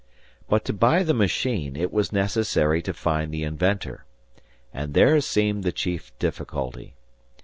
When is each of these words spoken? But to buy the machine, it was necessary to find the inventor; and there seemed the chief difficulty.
But 0.49 0.65
to 0.65 0.73
buy 0.73 1.03
the 1.03 1.13
machine, 1.13 1.75
it 1.75 1.93
was 1.93 2.11
necessary 2.11 2.81
to 2.81 2.91
find 2.91 3.31
the 3.31 3.43
inventor; 3.43 4.05
and 4.73 4.95
there 4.95 5.21
seemed 5.21 5.63
the 5.63 5.71
chief 5.71 6.11
difficulty. 6.17 6.95